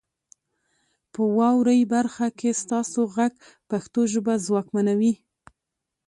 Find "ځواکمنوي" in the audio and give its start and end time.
4.45-5.13